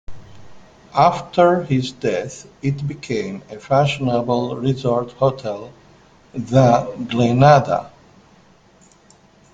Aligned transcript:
After 0.97 1.61
his 1.61 1.91
death 1.91 2.47
it 2.63 2.87
became 2.87 3.43
a 3.51 3.59
fashionable 3.59 4.55
resort 4.55 5.11
hotel, 5.11 5.71
The 6.33 6.91
Glenada. 7.07 7.91